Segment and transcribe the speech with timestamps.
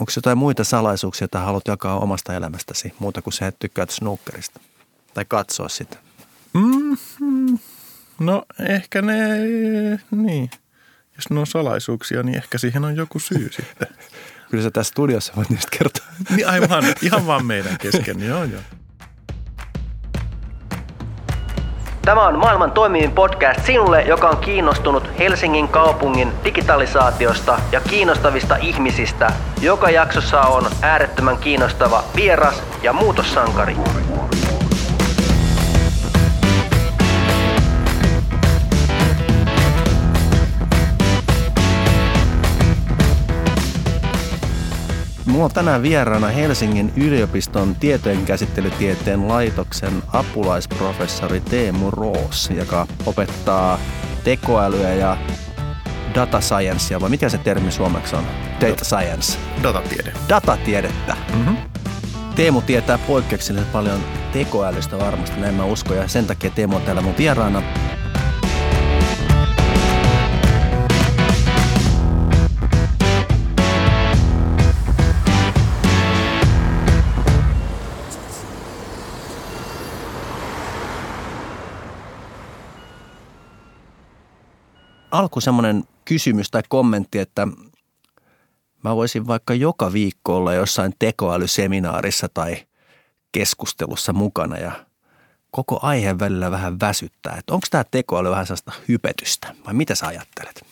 [0.00, 4.60] Onko jotain muita salaisuuksia, joita haluat jakaa omasta elämästäsi, muuta kuin se, että tykkäät snookerista
[5.14, 5.96] tai katsoa sitä?
[6.54, 7.58] Mm-hmm.
[8.20, 9.18] No ehkä ne,
[10.10, 10.50] niin.
[11.16, 13.88] Jos ne on salaisuuksia, niin ehkä siihen on joku syy sitten.
[14.50, 16.06] Kyllä sä tässä studiossa voit niistä kertoa.
[16.36, 18.62] Niin aivan, ihan vaan meidän kesken, joo joo.
[22.08, 29.32] Tämä on maailman toimivin podcast sinulle, joka on kiinnostunut Helsingin kaupungin digitalisaatiosta ja kiinnostavista ihmisistä.
[29.60, 33.76] Joka jaksossa on äärettömän kiinnostava vieras ja muutossankari.
[45.38, 53.78] Mulla on tänään vieraana Helsingin yliopiston tietojenkäsittelytieteen laitoksen apulaisprofessori Teemu Roos, joka opettaa
[54.24, 55.16] tekoälyä ja
[56.14, 58.24] data sciencea, vai mikä se termi suomeksi on?
[58.60, 59.38] Data science.
[59.62, 60.12] Datatiede.
[60.28, 61.16] Datatiedettä.
[61.34, 61.56] Mm-hmm.
[62.34, 64.00] Teemu tietää poikkeuksellisen paljon
[64.32, 67.62] tekoälystä varmasti, näin mä uskon, ja sen takia Teemu on täällä mun vieraana.
[85.10, 87.48] Alku semmoinen kysymys tai kommentti, että
[88.84, 92.56] mä voisin vaikka joka viikko olla jossain tekoälyseminaarissa tai
[93.32, 94.72] keskustelussa mukana ja
[95.50, 97.36] koko aiheen välillä vähän väsyttää.
[97.38, 100.66] Että onko tämä tekoäly vähän sellaista hypetystä vai mitä sä ajattelet?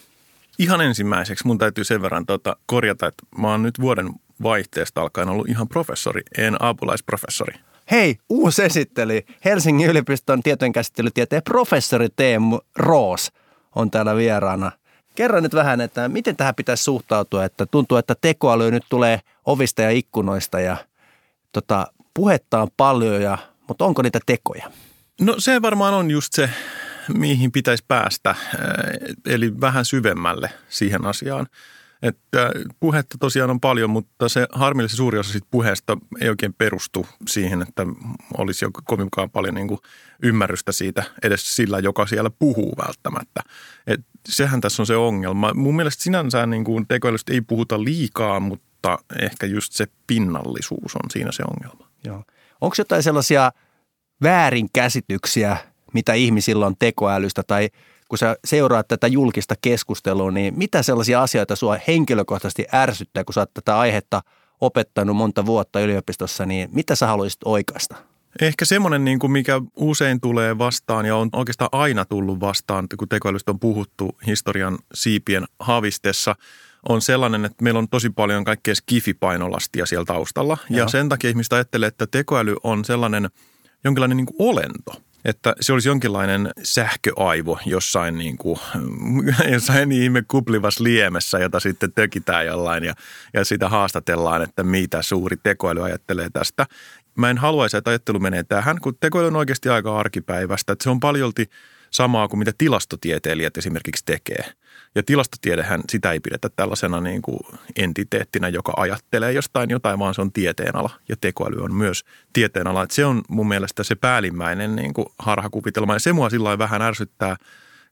[0.59, 4.11] Ihan ensimmäiseksi mun täytyy sen verran tuota korjata, että mä oon nyt vuoden
[4.42, 7.55] vaihteesta alkaen ollut ihan professori, en apulaisprofessori.
[7.91, 13.33] Hei, uusi esitteli Helsingin yliopiston tietojenkäsittelytieteen professori Teemu Roos–
[13.77, 14.72] on täällä vieraana.
[15.14, 19.83] Kerro nyt vähän, että miten tähän pitäisi suhtautua, että tuntuu, että tekoäly nyt tulee ovista
[19.83, 20.77] ja ikkunoista ja
[21.52, 24.70] tota, puhetta on paljon, ja, mutta onko niitä tekoja?
[25.20, 26.51] No se varmaan on just se,
[27.14, 28.34] mihin pitäisi päästä,
[29.27, 31.46] eli vähän syvemmälle siihen asiaan.
[32.06, 32.50] Että
[32.80, 37.62] puhetta tosiaan on paljon, mutta se harmillisesti suuri osa siitä puheesta ei oikein perustu siihen,
[37.62, 37.86] että
[38.39, 39.80] olisi jo kovinkaan paljon niin kuin
[40.22, 43.40] ymmärrystä siitä edes sillä, joka siellä puhuu välttämättä.
[43.86, 45.55] Et sehän tässä on se ongelma.
[45.55, 51.11] Mun mielestä sinänsä niin kuin tekoälystä ei puhuta liikaa, mutta ehkä just se pinnallisuus on
[51.11, 51.90] siinä se ongelma.
[52.05, 52.24] Joo.
[52.61, 53.52] Onko jotain sellaisia
[54.22, 55.56] väärinkäsityksiä,
[55.95, 57.68] mitä ihmisillä on tekoälystä tai–
[58.08, 63.40] kun sä seuraat tätä julkista keskustelua, niin mitä sellaisia asioita sua henkilökohtaisesti ärsyttää, kun sä
[63.40, 64.22] oot tätä aihetta
[64.61, 67.96] opettanut monta vuotta yliopistossa, niin mitä sä haluaisit oikaista?
[68.40, 73.08] Ehkä semmoinen, niin kuin mikä usein tulee vastaan ja on oikeastaan aina tullut vastaan, kun
[73.08, 76.34] tekoälystä on puhuttu historian siipien havistessa,
[76.89, 80.58] on sellainen, että meillä on tosi paljon kaikkea skifipainolastia siellä taustalla.
[80.70, 80.78] Joo.
[80.78, 83.30] Ja sen takia ihmistä ajattelee, että tekoäly on sellainen
[83.84, 84.92] jonkinlainen niin kuin olento–
[85.27, 88.59] että se olisi jonkinlainen sähköaivo jossain, niin kuin,
[89.53, 92.95] jossain ihme kuplivassa liemessä, jota sitten tökitään jollain ja,
[93.35, 96.67] ja sitä haastatellaan, että mitä suuri tekoäly ajattelee tästä.
[97.17, 100.73] Mä en haluaisi, että ajattelu menee tähän, kun tekoäly on oikeasti aika arkipäivästä.
[100.73, 101.51] Että se on paljolti
[101.91, 104.45] samaa kuin mitä tilastotieteilijät esimerkiksi tekee–
[104.97, 107.41] ja tilastotiedehän sitä ei pidetä tällaisena niin kuin
[107.77, 110.91] entiteettinä, joka ajattelee jostain jotain, vaan se on tieteenala.
[111.08, 112.83] Ja tekoäly on myös tieteenala.
[112.83, 115.92] Että se on mun mielestä se päällimmäinen niin kuin harhakuvitelma.
[115.92, 117.36] Ja se mua sillä vähän ärsyttää,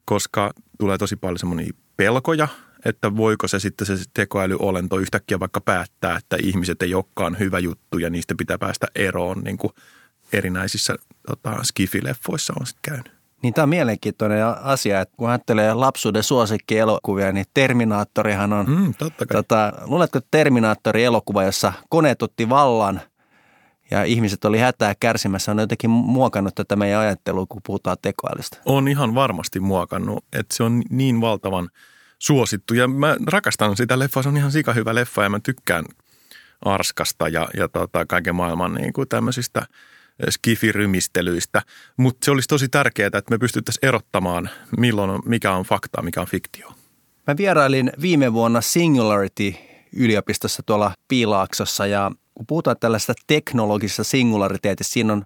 [0.05, 2.49] koska tulee tosi paljon semmoisia pelkoja,
[2.85, 7.99] että voiko se sitten se tekoälyolento yhtäkkiä vaikka päättää, että ihmiset ei olekaan hyvä juttu
[7.99, 9.73] ja niistä pitää päästä eroon niin kuin
[10.33, 10.97] erinäisissä
[11.27, 13.24] tota, skifileffoissa on sitten käynyt.
[13.45, 19.27] Niin tämä on mielenkiintoinen asia, että kun ajattelee lapsuuden suosikkielokuvia, niin Terminaattorihan on, mm, totta
[19.27, 19.35] kai.
[19.35, 23.01] Tota, luuletko Terminaattori-elokuva, jossa koneet otti vallan
[23.91, 28.57] ja ihmiset oli hätää kärsimässä, on jotenkin muokannut tätä meidän ajattelua, kun puhutaan tekoälystä?
[28.65, 31.69] On ihan varmasti muokannut, että se on niin valtavan
[32.19, 35.85] suosittu ja mä rakastan sitä leffaa, se on ihan sika hyvä leffa ja mä tykkään
[36.65, 39.67] Arskasta ja, ja tota, kaiken maailman niin kuin tämmöisistä–
[40.31, 41.63] skifirymistelyistä,
[41.97, 46.21] mutta se olisi tosi tärkeää, että me pystyttäisiin erottamaan, milloin on, mikä on faktaa, mikä
[46.21, 46.73] on fiktio.
[47.27, 55.25] Mä vierailin viime vuonna Singularity-yliopistossa tuolla Piilaaksossa ja kun puhutaan tällaista teknologisesta singulariteetista, siinä on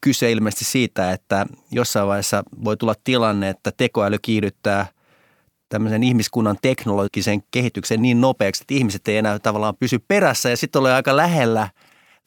[0.00, 4.86] kyse ilmeisesti siitä, että jossain vaiheessa voi tulla tilanne, että tekoäly kiihdyttää
[5.68, 10.80] tämmöisen ihmiskunnan teknologisen kehityksen niin nopeaksi, että ihmiset ei enää tavallaan pysy perässä ja sitten
[10.80, 11.68] ole aika lähellä–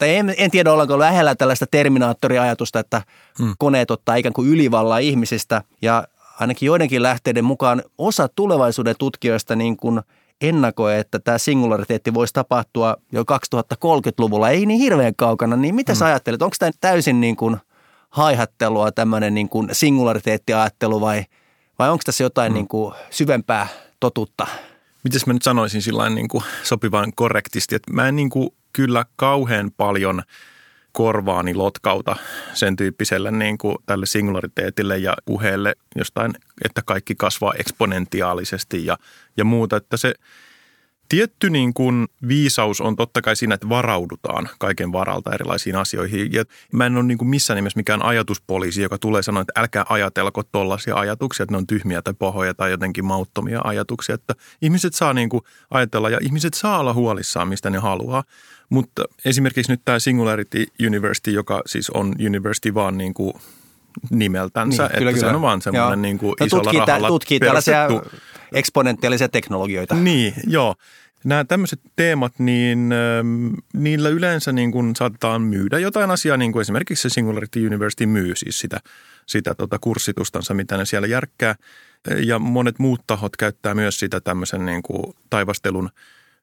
[0.01, 3.01] tai en, en tiedä ollaanko lähellä tällaista terminaattoriajatusta, että
[3.39, 3.53] hmm.
[3.57, 6.07] koneet ottaa ikään kuin ylivallaa ihmisistä ja
[6.39, 10.01] ainakin joidenkin lähteiden mukaan osa tulevaisuuden tutkijoista niin kuin
[10.41, 16.05] ennakoi, että tämä singulariteetti voisi tapahtua jo 2030-luvulla, ei niin hirveän kaukana, niin mitä sä
[16.05, 16.09] mm.
[16.09, 16.41] ajattelet?
[16.41, 17.57] Onko tämä täysin niin kuin
[18.09, 21.25] haihattelua, tämmöinen niin kuin singulariteettiajattelu vai,
[21.79, 22.53] vai onko tässä jotain mm.
[22.53, 23.67] niin kuin syvempää
[23.99, 24.47] totuutta?
[25.03, 29.05] Miten mä nyt sanoisin sillä niin kuin sopivan korrektisti, että mä en niin kuin kyllä
[29.15, 30.21] kauhean paljon
[30.91, 32.15] korvaani lotkauta
[32.53, 36.33] sen tyyppiselle niin kuin tälle singulariteetille ja puheelle jostain,
[36.65, 38.97] että kaikki kasvaa eksponentiaalisesti ja,
[39.37, 39.77] ja muuta.
[39.77, 40.13] Että se
[41.11, 46.33] tietty niin kuin viisaus on totta kai siinä, että varaudutaan kaiken varalta erilaisiin asioihin.
[46.33, 49.85] Ja mä en ole niin kuin missään nimessä mikään ajatuspoliisi, joka tulee sanoa, että älkää
[49.89, 54.15] ajatelko tollaisia ajatuksia, että ne on tyhmiä tai pahoja tai jotenkin mauttomia ajatuksia.
[54.15, 58.23] Että ihmiset saa niin kuin ajatella ja ihmiset saa olla huolissaan, mistä ne haluaa.
[58.69, 63.33] Mutta esimerkiksi nyt tämä Singularity University, joka siis on university vaan niin kuin
[64.09, 65.31] nimeltänsä, niin, kyllä, että kyllä.
[65.31, 67.87] se on vaan semmoinen niin kuin no, isolla tutkii, rahalla Tutkii tällaisia
[68.51, 69.95] eksponentiaalisia teknologioita.
[69.95, 70.75] Niin, joo.
[71.23, 76.61] Nämä tämmöiset teemat, niin ähm, niillä yleensä niin kuin saatetaan myydä jotain asiaa, niin kuin
[76.61, 78.79] esimerkiksi se Singularity University myy siis sitä,
[79.25, 81.55] sitä tota kurssitustansa, mitä ne siellä järkkää.
[82.25, 85.89] Ja monet muut tahot käyttää myös sitä tämmöisen niin kuin taivastelun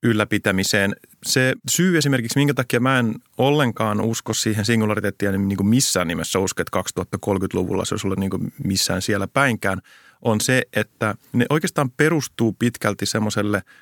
[0.03, 0.97] ylläpitämiseen.
[1.27, 6.39] Se syy esimerkiksi, minkä takia mä en ollenkaan usko siihen singulariteettiin niin kuin missään nimessä
[6.39, 6.81] usko, että
[7.17, 9.81] 2030-luvulla se olisi ollut niin kuin missään siellä päinkään,
[10.23, 13.63] on se, että ne oikeastaan perustuu pitkälti semmoiselle–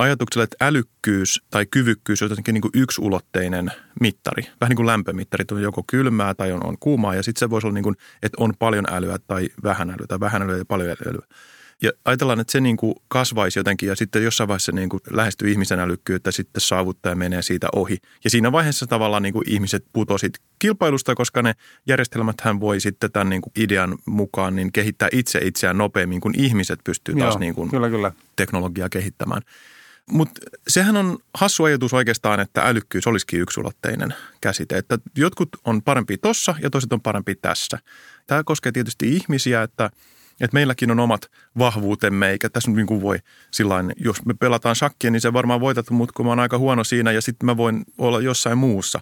[0.00, 4.42] ajatukselle, että älykkyys tai kyvykkyys on jotenkin niin kuin yksulotteinen mittari.
[4.60, 7.66] Vähän niin kuin lämpömittari, on joko kylmää tai on, on kuumaa ja sitten se voisi
[7.66, 10.96] olla niin kuin, että on paljon älyä tai vähän älyä tai vähän älyä ja paljon
[11.06, 11.26] älyä.
[11.82, 15.50] Ja ajatellaan, että se niin kuin kasvaisi jotenkin ja sitten jossain vaiheessa niin kuin lähestyy
[15.50, 17.98] ihmisen älykkyyttä, sitten saavuttaa ja menee siitä ohi.
[18.24, 21.54] Ja siinä vaiheessa tavallaan niin kuin ihmiset putosit kilpailusta, koska ne
[21.86, 26.34] järjestelmät hän voi sitten tämän niin kuin idean mukaan niin kehittää itse itseään nopeammin, kun
[26.36, 28.12] ihmiset pystyy taas Joo, niin kuin kyllä, kyllä.
[28.36, 29.42] teknologiaa kehittämään.
[30.10, 34.78] Mutta sehän on hassu ajatus oikeastaan, että älykkyys olisikin yksulotteinen käsite.
[34.78, 37.78] Että jotkut on parempi tossa ja toiset on parempi tässä.
[38.26, 39.90] Tämä koskee tietysti ihmisiä, että,
[40.40, 43.18] että meilläkin on omat vahvuutemme, eikä tässä niin kuin voi
[43.50, 46.84] sillain, jos me pelataan shakkia, niin se varmaan voitat, mutta kun mä oon aika huono
[46.84, 49.00] siinä ja sitten mä voin olla jossain muussa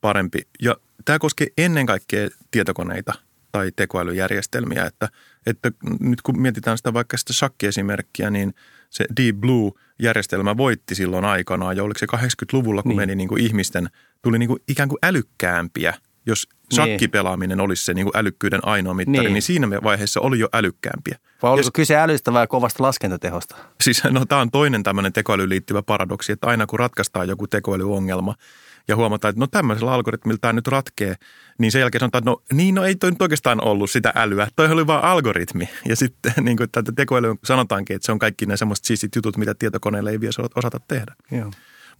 [0.00, 0.38] parempi.
[0.62, 3.12] Ja tämä koskee ennen kaikkea tietokoneita
[3.52, 5.08] tai tekoälyjärjestelmiä, että,
[5.46, 5.70] että
[6.00, 8.54] nyt kun mietitään sitä vaikka sitä shakkiesimerkkiä, niin
[8.90, 12.96] se Deep Blue– järjestelmä voitti silloin aikanaan, ja oliko se 80-luvulla, kun niin.
[12.96, 13.90] meni niin kuin ihmisten,
[14.22, 15.94] tuli niin kuin ikään kuin älykkäämpiä.
[16.30, 17.64] Jos shakkipelaaminen niin.
[17.64, 19.32] olisi se niin kuin älykkyyden ainoa mittari, niin.
[19.32, 21.18] niin siinä vaiheessa oli jo älykkäämpiä.
[21.42, 23.56] Vai oliko Jos, kyse älystä vai kovasta laskentatehosta?
[23.80, 28.34] Siis no tämä on toinen tämmöinen tekoälyyn liittyvä paradoksi, että aina kun ratkaistaan joku tekoälyongelma–
[28.90, 31.14] ja huomataan, että no tämmöisellä algoritmilla tämä nyt ratkee,
[31.58, 34.48] niin sen jälkeen sanotaan, että no niin, no ei toi nyt oikeastaan ollut sitä älyä,
[34.56, 35.68] toi oli vain algoritmi.
[35.88, 39.36] Ja sitten niin kuin tätä tekoäly sanotaankin, että se on kaikki ne semmoiset siistit jutut,
[39.36, 41.14] mitä tietokoneelle ei vielä osata tehdä.
[41.30, 41.50] Joo.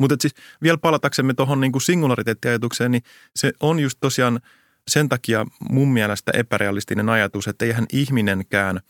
[0.00, 3.02] Mutta siis vielä palataksemme tuohon niin singulariteettiajatukseen, niin
[3.36, 4.40] se on just tosiaan
[4.88, 8.80] sen takia mun mielestä epärealistinen ajatus, että eihän ihminenkään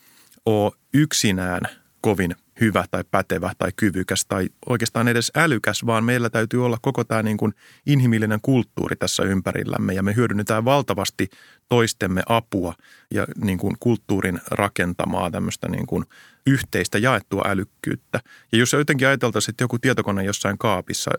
[0.45, 1.61] ole yksinään
[2.01, 7.03] kovin hyvä tai pätevä tai kyvykäs tai oikeastaan edes älykäs, vaan meillä täytyy olla koko
[7.03, 7.53] tämä niin kuin
[7.85, 11.29] inhimillinen kulttuuri tässä ympärillämme ja me hyödynnetään valtavasti
[11.69, 12.73] toistemme apua
[13.13, 16.05] ja niin kuin kulttuurin rakentamaa tämmöistä niin kuin
[16.47, 18.19] yhteistä jaettua älykkyyttä.
[18.51, 21.11] Ja jos jotenkin ajateltaisiin, että joku tietokone jossain kaapissa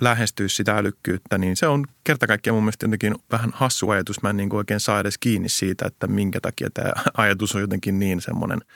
[0.00, 4.22] lähestyisi sitä älykkyyttä, niin se on kerta kaikkiaan mun mielestä jotenkin vähän hassu ajatus.
[4.22, 7.60] Mä en niin kuin oikein saa edes kiinni siitä, että minkä takia tämä ajatus on
[7.60, 8.60] jotenkin niin semmoinen–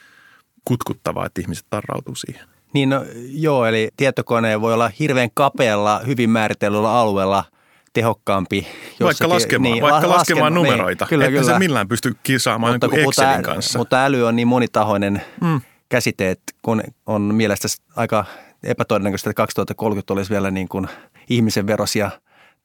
[0.68, 2.48] kutkuttavaa, että ihmiset tarrautuu siihen.
[2.72, 7.44] Niin no, joo, eli tietokone voi olla hirveän kapealla, hyvin määritellyllä alueella
[7.92, 8.56] tehokkaampi.
[8.56, 11.52] Jossakin, vaikka laskemaan, niin, vaikka laskemaan lasken, niin, numeroita, niin, kyllä, että kyllä.
[11.52, 13.78] se millään pysty kisaamaan mutta, niin Excelin puhutaan, kanssa.
[13.78, 15.60] Mutta äly on niin monitahoinen mm.
[15.88, 18.24] käsite, että kun on mielestä aika
[18.62, 20.88] epätodennäköistä, että 2030 olisi vielä niin kuin
[21.28, 22.10] ihmisen verosia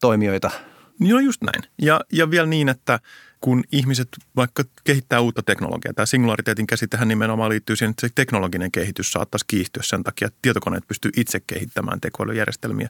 [0.01, 0.51] toimijoita.
[0.99, 1.63] Niin on just näin.
[1.81, 2.99] Ja, ja vielä niin, että
[3.41, 5.93] kun ihmiset vaikka kehittää uutta teknologiaa.
[5.93, 10.39] Tämä singulariteetin käsitehän nimenomaan liittyy siihen, että se teknologinen kehitys saattaisi kiihtyä sen takia, että
[10.41, 12.89] tietokoneet pystyy itse kehittämään tekoälyjärjestelmiä.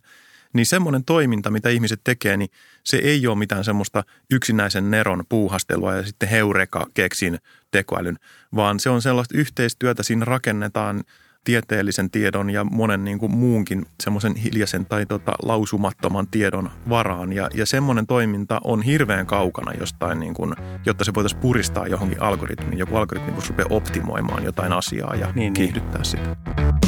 [0.54, 2.50] Niin semmoinen toiminta, mitä ihmiset tekee, niin
[2.84, 7.40] se ei ole mitään semmoista yksinäisen neron puuhastelua ja sitten heureka keksin
[7.72, 8.20] tekoälyn,
[8.56, 11.04] vaan se on sellaista yhteistyötä, siinä rakennetaan–
[11.44, 17.34] tieteellisen tiedon ja monen niin kuin muunkin semmoisen hiljaisen tai tota, lausumattoman tiedon varaan.
[17.34, 20.54] Ja, ja semmoinen toiminta on hirveän kaukana jostain, niin kuin,
[20.86, 22.78] jotta se voitaisiin puristaa johonkin algoritmiin.
[22.78, 25.54] Joku algoritmi voisi rupea optimoimaan jotain asiaa ja niin, niin.
[25.54, 26.06] kiihdyttää niin.
[26.06, 26.81] sitä.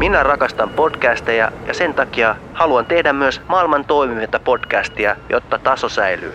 [0.00, 6.32] Minä rakastan podcasteja ja sen takia haluan tehdä myös maailman toimivinta podcastia, jotta taso säilyy.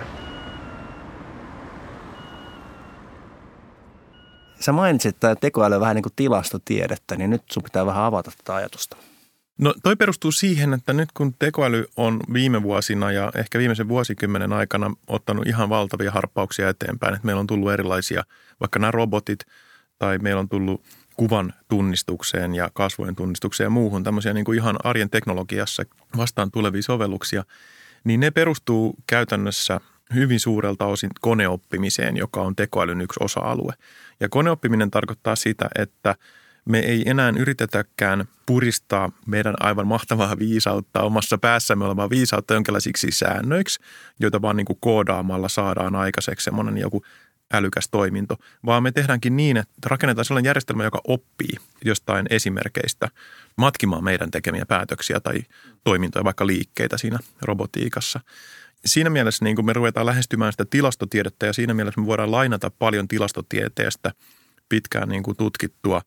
[4.59, 8.31] Sä mainitsit, että tekoäly on vähän niin kuin tilastotiedettä, niin nyt sun pitää vähän avata
[8.37, 8.97] tätä ajatusta.
[9.57, 14.53] No toi perustuu siihen, että nyt kun tekoäly on viime vuosina ja ehkä viimeisen vuosikymmenen
[14.53, 18.23] aikana ottanut ihan valtavia harppauksia eteenpäin, että meillä on tullut erilaisia,
[18.59, 19.39] vaikka nämä robotit
[19.99, 20.81] tai meillä on tullut–
[21.17, 25.83] kuvan tunnistukseen ja kasvojen tunnistukseen ja muuhun tämmöisiä niin kuin ihan arjen teknologiassa
[26.17, 27.43] vastaan tulevia sovelluksia,
[28.03, 29.79] niin ne perustuu käytännössä
[30.13, 33.73] hyvin suurelta osin koneoppimiseen, joka on tekoälyn yksi osa-alue.
[34.19, 36.15] Ja koneoppiminen tarkoittaa sitä, että
[36.65, 43.79] me ei enää yritetäkään puristaa meidän aivan mahtavaa viisautta, omassa päässämme olevaa viisautta jonkinlaisiksi säännöiksi,
[44.19, 47.03] joita vaan niin kuin koodaamalla saadaan aikaiseksi semmoinen joku
[47.53, 53.07] älykäs toiminto, vaan me tehdäänkin niin, että rakennetaan sellainen järjestelmä, joka oppii jostain esimerkkeistä
[53.55, 55.39] matkimaan meidän tekemiä päätöksiä tai
[55.83, 58.19] toimintoja, vaikka liikkeitä siinä robotiikassa.
[58.85, 62.71] Siinä mielessä niin kuin me ruvetaan lähestymään sitä tilastotiedettä ja siinä mielessä me voidaan lainata
[62.79, 64.11] paljon tilastotieteestä
[64.69, 66.01] pitkään niin kuin tutkittua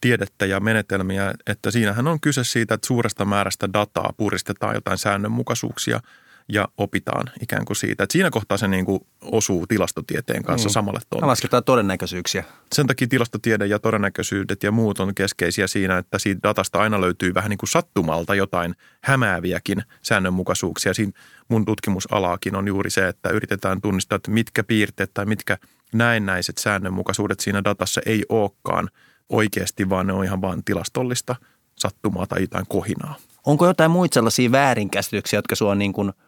[0.00, 6.00] tiedettä ja menetelmiä, että siinähän on kyse siitä, että suuresta määrästä dataa puristetaan jotain säännönmukaisuuksia–
[6.52, 8.02] ja opitaan ikään kuin siitä.
[8.02, 10.72] Että siinä kohtaa se niin kuin osuu tilastotieteen kanssa mm.
[10.72, 11.26] samalle tuolle.
[11.26, 12.44] Lasketaan todennäköisyyksiä.
[12.72, 17.34] Sen takia tilastotiede ja todennäköisyydet ja muut on keskeisiä siinä, että siitä datasta aina löytyy
[17.34, 20.94] vähän niin kuin sattumalta jotain hämääviäkin säännönmukaisuuksia.
[20.94, 21.12] Siinä
[21.48, 25.58] mun tutkimusalaakin on juuri se, että yritetään tunnistaa, että mitkä piirteet tai mitkä
[25.92, 28.88] näennäiset säännönmukaisuudet siinä datassa ei olekaan
[29.28, 31.36] oikeasti, vaan ne on ihan vain tilastollista
[31.76, 33.14] sattumaa tai jotain kohinaa.
[33.46, 36.12] Onko jotain muita sellaisia väärinkäsityksiä, jotka sua niin kuin–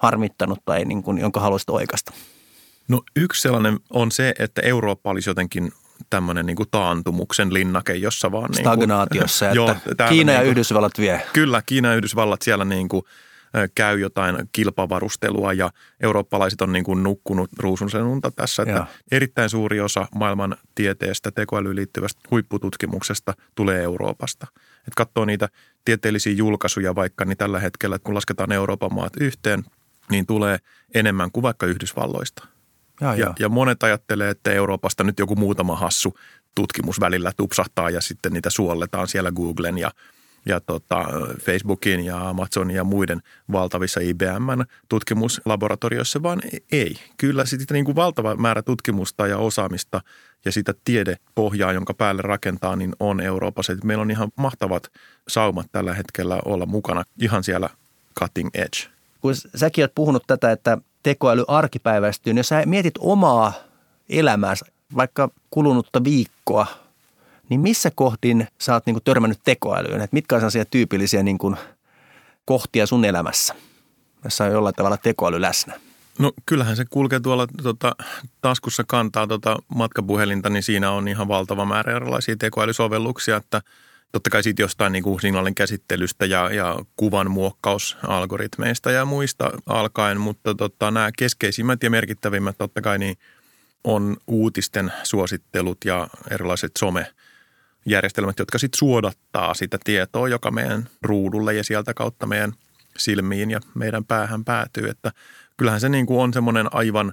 [0.00, 2.12] harmittanut tai niin kuin, jonka haluaisit oikasta?
[2.88, 5.72] No yksi sellainen on se, että Eurooppa olisi jotenkin
[6.10, 8.54] tämmöinen niin taantumuksen linnake, jossa vaan...
[8.54, 11.22] Stagnaatiossa, niin kuin, että joo, Kiina ja niin kuin, Yhdysvallat vie.
[11.32, 13.02] Kyllä, Kiina ja Yhdysvallat siellä niin kuin
[13.74, 18.62] käy jotain kilpavarustelua ja eurooppalaiset on niin kuin nukkunut ruusunsen unta tässä.
[18.62, 24.46] Että erittäin suuri osa maailman tieteestä, tekoälyyn liittyvästä huippututkimuksesta tulee Euroopasta.
[24.78, 25.48] Että katsoo niitä
[25.84, 29.64] tieteellisiä julkaisuja vaikka, niin tällä hetkellä, kun lasketaan Euroopan maat yhteen,
[30.10, 30.58] niin tulee
[30.94, 32.46] enemmän kuin vaikka Yhdysvalloista.
[33.00, 36.18] Ja, ja, ja monet ajattelee, että Euroopasta nyt joku muutama hassu
[36.54, 39.90] tutkimus välillä tupsahtaa ja sitten niitä suolletaan siellä Googlen ja,
[40.46, 41.04] ja tota,
[41.40, 46.40] Facebookin ja Amazonin ja muiden valtavissa IBMn tutkimuslaboratorioissa, vaan
[46.72, 46.96] ei.
[47.16, 50.00] Kyllä sitten niin kuin valtava määrä tutkimusta ja osaamista
[50.44, 53.72] ja sitä tiedepohjaa, jonka päälle rakentaa, niin on Euroopassa.
[53.84, 54.92] Meillä on ihan mahtavat
[55.28, 57.70] saumat tällä hetkellä olla mukana ihan siellä
[58.20, 63.52] cutting edge– kun säkin olet puhunut tätä, että tekoäly arkipäiväistyy, niin jos sä mietit omaa
[64.08, 64.64] elämääsi,
[64.96, 66.66] vaikka kulunutta viikkoa,
[67.48, 70.00] niin missä kohdin sä oot niin kuin törmännyt tekoälyyn?
[70.00, 71.56] Että mitkä on sellaisia tyypillisiä niin kuin
[72.44, 73.54] kohtia sun elämässä,
[74.24, 75.80] jossa on jollain tavalla tekoäly läsnä?
[76.18, 77.96] No kyllähän se kulkee tuolla tota,
[78.40, 83.62] taskussa kantaa tota matkapuhelinta, niin siinä on ihan valtava määrä erilaisia tekoälysovelluksia, että–
[84.12, 90.20] totta kai siitä jostain niin kuin signaalin käsittelystä ja, ja kuvan muokkausalgoritmeista ja muista alkaen,
[90.20, 93.16] mutta tota, nämä keskeisimmät ja merkittävimmät totta kai niin
[93.84, 97.06] on uutisten suosittelut ja erilaiset some
[97.86, 102.52] järjestelmät, jotka sitten suodattaa sitä tietoa, joka meidän ruudulle ja sieltä kautta meidän
[102.98, 104.88] silmiin ja meidän päähän päätyy.
[104.88, 105.12] Että
[105.56, 107.12] kyllähän se niin kuin on semmoinen aivan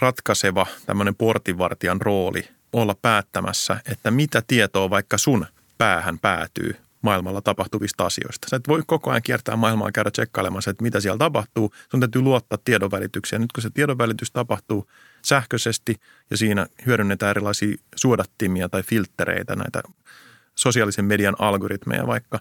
[0.00, 5.46] ratkaiseva tämmöinen portinvartijan rooli olla päättämässä, että mitä tietoa vaikka sun–
[5.80, 8.48] päähän päätyy maailmalla tapahtuvista asioista.
[8.50, 11.74] Sä et voi koko ajan kiertää maailmaa käydä tsekkailemassa, että mitä siellä tapahtuu.
[11.90, 13.42] Sun täytyy luottaa tiedonvälitykseen.
[13.42, 14.90] Nyt kun se tiedonvälitys tapahtuu
[15.22, 15.96] sähköisesti
[16.30, 19.82] ja siinä hyödynnetään erilaisia suodattimia tai filttereitä, näitä
[20.54, 22.38] sosiaalisen median algoritmeja vaikka,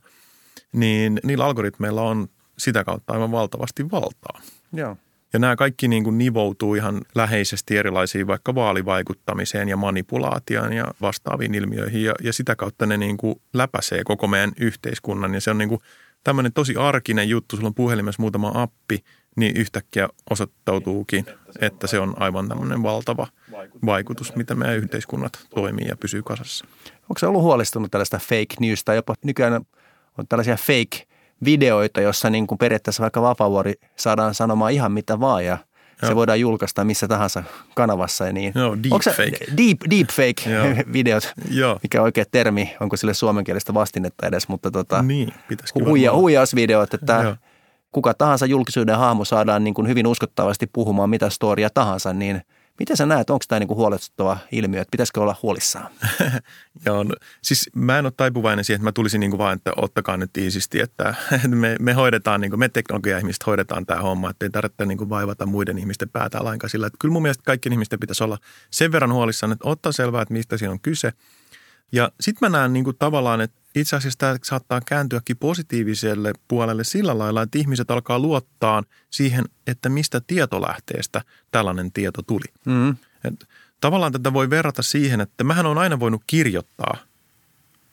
[0.73, 2.27] niin niillä algoritmeilla on
[2.57, 4.41] sitä kautta aivan valtavasti valtaa.
[4.73, 4.97] Joo.
[5.33, 11.55] Ja nämä kaikki niin kuin nivoutuu ihan läheisesti erilaisiin vaikka vaalivaikuttamiseen ja manipulaatioon ja vastaaviin
[11.55, 12.03] ilmiöihin.
[12.03, 15.33] Ja, ja sitä kautta ne niin kuin läpäisee koko meidän yhteiskunnan.
[15.33, 15.81] Ja se on niin kuin
[16.23, 17.55] tämmöinen tosi arkinen juttu.
[17.55, 19.03] Sulla on puhelimessa muutama appi,
[19.35, 21.25] niin yhtäkkiä osoittautuukin,
[21.61, 23.27] että se on aivan tämmöinen valtava
[23.85, 26.65] vaikutus, mitä meidän yhteiskunnat toimii ja pysyy kasassa.
[27.01, 29.61] Onko se ollut huolestunut tällaista fake news tai jopa nykyään
[30.17, 31.08] on tällaisia fake
[31.45, 35.57] videoita, jossa niin kuin periaatteessa vaikka Vapavuori saadaan sanomaan ihan mitä vaan ja
[36.01, 36.09] Joo.
[36.09, 37.43] se voidaan julkaista missä tahansa
[37.75, 38.25] kanavassa.
[38.25, 38.53] Ja niin.
[38.55, 39.45] Joo, deepfake.
[39.57, 41.79] Deep, deepfake-videot, Joo.
[41.83, 45.33] mikä on oikea termi, onko sille suomenkielistä vastinetta edes, mutta tota, niin,
[45.85, 47.35] huija, huijausvideot, että Joo.
[47.91, 52.41] kuka tahansa julkisuuden hahmo saadaan niin kuin hyvin uskottavasti puhumaan mitä storia tahansa, niin
[52.79, 55.91] Miten sä näet, onko tämä niinku huolestuttava ilmiö, että pitäisikö olla huolissaan?
[56.85, 59.71] Joo, no, siis mä en ole taipuvainen siihen, että mä tulisin niin kuin vaan, että
[59.75, 61.15] ottakaa nyt iisisti, että
[61.47, 65.09] me, me hoidetaan, niin kuin, me teknologia-ihmiset hoidetaan tämä homma, että ei tarvitse niin kuin
[65.09, 66.87] vaivata muiden ihmisten päätä lainkaan sillä.
[66.87, 68.37] Että kyllä mun mielestä kaikkien ihmisten pitäisi olla
[68.71, 71.11] sen verran huolissaan, että ottaa selvää, että mistä siinä on kyse.
[71.91, 76.83] Ja sitten mä näen niin kuin tavallaan, että itse asiassa tämä saattaa kääntyäkin positiiviselle puolelle
[76.83, 81.21] sillä lailla, että ihmiset alkaa luottaa siihen, että mistä tietolähteestä
[81.51, 82.45] tällainen tieto tuli.
[82.65, 82.95] Mm.
[83.23, 83.47] Et
[83.81, 86.97] tavallaan tätä voi verrata siihen, että mähän on aina voinut kirjoittaa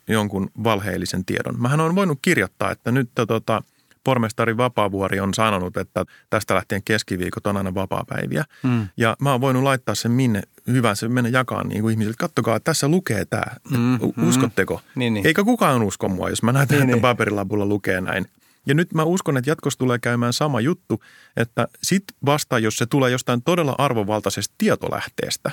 [0.08, 1.60] jonkun valheellisen tiedon.
[1.60, 3.62] Mähän on voinut kirjoittaa, että nyt tota,
[4.06, 8.44] pormestari Vapaavuori on sanonut, että tästä lähtien keskiviikot on aina vapaapäiviä.
[8.62, 8.88] Mm.
[8.96, 12.14] Ja mä oon voinut laittaa sen minne hyvänsä, mennä jakaa niin kuin ihmisille.
[12.18, 13.44] Kattokaa, tässä lukee tämä.
[13.70, 14.74] Mm, Uskotteko?
[14.74, 15.26] Mm, niin, niin.
[15.26, 17.02] Eikä kukaan usko mua, jos mä näytän, niin, että niin.
[17.02, 18.26] paperilapulla lukee näin.
[18.66, 21.02] Ja nyt mä uskon, että jatkossa tulee käymään sama juttu,
[21.36, 25.50] että sit vasta, jos se tulee jostain todella arvovaltaisesta tietolähteestä,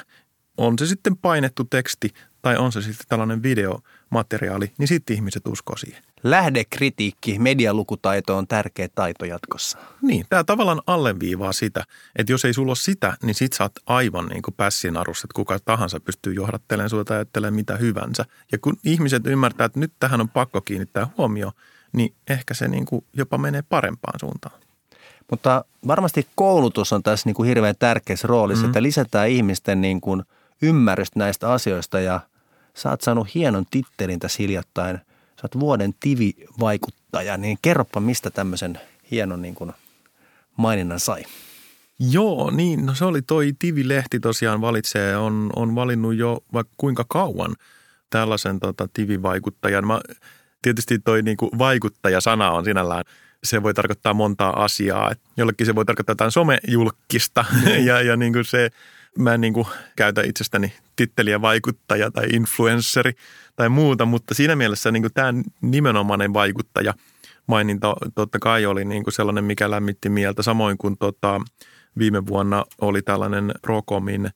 [0.58, 2.10] on se sitten painettu teksti
[2.42, 3.44] tai on se sitten tällainen
[4.14, 6.04] videomateriaali, niin sitten ihmiset uskoo siihen.
[6.24, 9.78] Lähdekritiikki, medialukutaito on tärkeä taito jatkossa.
[10.02, 11.84] Niin, tämä tavallaan alleviivaa sitä,
[12.16, 15.26] että jos ei sulla ole sitä, niin sit sä oot aivan niin kuin pässin arussa,
[15.26, 18.26] että kuka tahansa pystyy johdattelemaan sinua tai ajattelemaan mitä hyvänsä.
[18.52, 21.52] Ja kun ihmiset ymmärtää, että nyt tähän on pakko kiinnittää huomio,
[21.94, 24.60] niin ehkä se niin kuin jopa menee parempaan suuntaan.
[25.32, 28.70] Mutta varmasti koulutus on tässä niin kuin hirveän tärkeässä roolissa, mm-hmm.
[28.70, 30.24] että lisätään ihmisten niin kuin
[30.62, 32.20] ymmärrystä näistä asioista ja
[32.76, 34.98] sä oot saanut hienon tittelin tässä hiljattain.
[35.36, 38.80] Sä oot vuoden TV-vaikuttaja, niin kerropa mistä tämmöisen
[39.12, 39.74] hienon niin kuin
[40.58, 41.24] maininnan sai.
[42.00, 42.86] Joo, niin.
[42.86, 47.56] No se oli toi TV-lehti tosiaan valitsee, on, on valinnut jo vaikka kuinka kauan
[48.10, 49.88] tällaisen tota, TV-vaikuttajan.
[49.88, 50.02] Mä
[50.62, 53.04] tietysti toi niin kuin vaikuttaja-sana on sinällään,
[53.44, 55.12] se voi tarkoittaa montaa asiaa.
[55.12, 57.86] Et jollekin se voi tarkoittaa jotain somejulkista mm.
[57.88, 58.70] ja, ja niin kuin se,
[59.18, 63.12] mä en niin kuin käytä itsestäni titteliä vaikuttaja tai influensseri
[63.56, 66.94] tai muuta, mutta siinä mielessä niin kuin tämä nimenomainen vaikuttaja
[67.48, 70.44] maininta totta kai oli niin kuin sellainen, mikä lämmitti mieltä.
[70.44, 71.42] Samoin kuin tota,
[71.98, 74.30] viime vuonna oli tällainen Procomin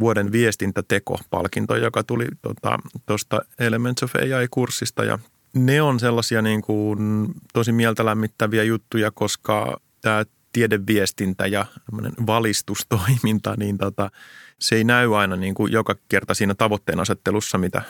[0.00, 2.26] vuoden viestintäteko-palkinto, joka tuli
[3.06, 5.18] tuosta tota, Elements of AI-kurssista ja
[5.54, 11.66] ne on sellaisia niin kuin tosi mieltä lämmittäviä juttuja, koska tämä tiedeviestintä ja
[12.26, 14.10] valistustoiminta, niin tota,
[14.62, 17.82] se ei näy aina niin kuin joka kerta siinä tavoitteen asettelussa, mitä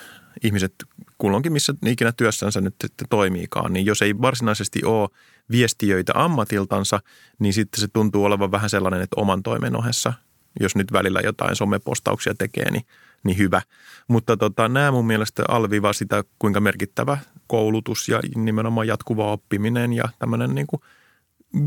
[0.44, 0.74] ihmiset
[1.18, 2.74] kulloinkin missä ikinä työssänsä nyt
[3.10, 3.72] toimiikaan.
[3.72, 5.08] Niin jos ei varsinaisesti ole
[5.50, 7.00] viestiöitä ammatiltansa,
[7.38, 10.12] niin sitten se tuntuu olevan vähän sellainen, että oman toimen ohessa,
[10.60, 12.86] jos nyt välillä jotain somepostauksia tekee, niin,
[13.24, 13.62] niin hyvä.
[14.08, 20.04] Mutta tota, nämä mun mielestä alviivaa sitä, kuinka merkittävä koulutus ja nimenomaan jatkuva oppiminen ja
[20.18, 20.82] tämmöinen niin kuin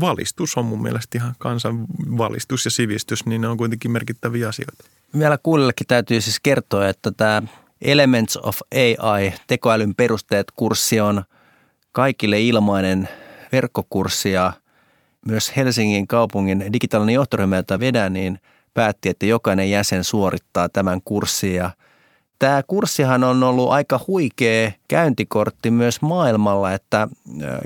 [0.00, 1.86] valistus on mun mielestä ihan kansan
[2.18, 4.84] valistus ja sivistys, niin ne on kuitenkin merkittäviä asioita.
[5.18, 7.42] Vielä kuulijallekin täytyy siis kertoa, että tämä
[7.82, 11.24] Elements of AI, tekoälyn perusteet kurssi on
[11.92, 13.08] kaikille ilmainen
[13.52, 14.52] verkkokurssi ja
[15.26, 18.40] myös Helsingin kaupungin digitaalinen johtoryhmä, jota vedän, niin
[18.74, 21.54] päätti, että jokainen jäsen suorittaa tämän kurssin.
[21.54, 21.70] Ja–
[22.38, 27.08] Tämä kurssihan on ollut aika huikea käyntikortti myös maailmalla, että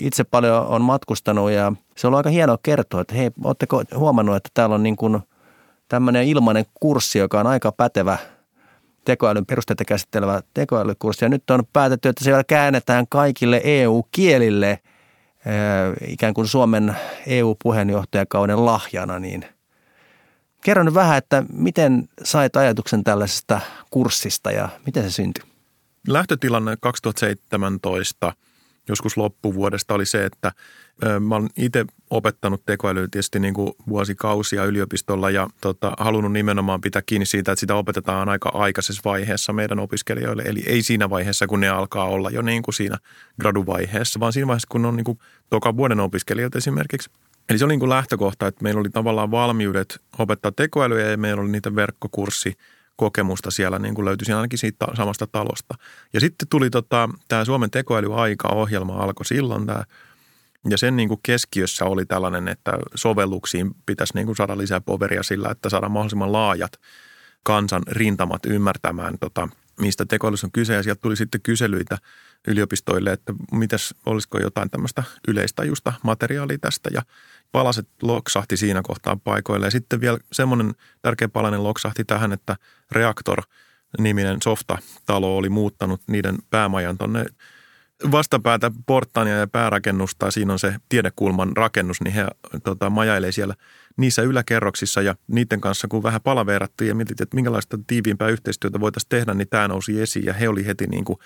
[0.00, 4.36] itse paljon on matkustanut ja se on ollut aika hienoa kertoa, että hei, oletteko huomannut,
[4.36, 5.18] että täällä on niin kuin
[5.90, 8.18] tämmöinen ilmainen kurssi, joka on aika pätevä
[9.04, 11.24] tekoälyn perusteita käsittelevä tekoälykurssi.
[11.24, 14.78] Ja nyt on päätetty, että se käännetään kaikille EU-kielille
[16.06, 19.44] ikään kuin Suomen EU-puheenjohtajakauden lahjana, niin–
[20.64, 25.44] Kerro nyt vähän, että miten sait ajatuksen tällaisesta kurssista ja miten se syntyi?
[26.08, 28.32] Lähtötilanne 2017
[28.90, 30.52] joskus loppuvuodesta oli se, että
[31.20, 37.02] mä olen itse opettanut tekoälyä tietysti niin kuin vuosikausia yliopistolla ja tota, halunnut nimenomaan pitää
[37.06, 40.42] kiinni siitä, että sitä opetetaan aika aikaisessa vaiheessa meidän opiskelijoille.
[40.42, 42.96] Eli ei siinä vaiheessa, kun ne alkaa olla jo niin kuin siinä
[43.40, 45.18] graduvaiheessa, vaan siinä vaiheessa, kun on niin kuin
[45.50, 47.10] toka vuoden opiskelijoita esimerkiksi–
[47.50, 51.42] Eli se oli niin kuin lähtökohta, että meillä oli tavallaan valmiudet opettaa tekoälyä ja meillä
[51.42, 51.74] oli niitä
[53.00, 55.74] verkkokurssikokemusta siellä niin kuin löytyi ainakin siitä samasta talosta.
[56.12, 59.84] Ja sitten tuli tota, tämä Suomen tekoälyaika-ohjelma alkoi silloin tämä
[60.70, 65.22] ja sen niin kuin keskiössä oli tällainen, että sovelluksiin pitäisi niin kuin saada lisää poveria
[65.22, 66.72] sillä, että saadaan mahdollisimman laajat
[67.42, 69.48] kansan rintamat ymmärtämään, tota,
[69.80, 70.74] mistä tekoälyssä on kyse.
[70.74, 71.98] Ja sieltä tuli sitten kyselyitä
[72.48, 76.90] yliopistoille, että mitäs, olisiko jotain tämmöistä yleistajusta materiaalia tästä.
[76.92, 77.02] Ja
[77.52, 79.66] palaset loksahti siinä kohtaa paikoille.
[79.66, 82.56] Ja sitten vielä semmoinen tärkeä palanen loksahti tähän, että
[82.92, 83.42] Reaktor
[83.98, 87.24] niminen softa-talo oli muuttanut niiden päämajan tuonne
[88.12, 92.26] vastapäätä portaania ja päärakennusta, siinä on se tiedekulman rakennus, niin he
[92.62, 93.54] tota, majailee siellä
[93.96, 99.08] niissä yläkerroksissa ja niiden kanssa, kun vähän palaveerattiin ja mietittiin, että minkälaista tiiviimpää yhteistyötä voitaisiin
[99.08, 101.18] tehdä, niin tämä nousi esiin ja he oli heti niin kuin